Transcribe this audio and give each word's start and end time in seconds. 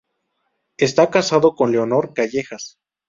Está 0.77 1.11
casado 1.11 1.53
con 1.53 1.71
Leonor 1.71 2.15
Callejas. 2.15 2.79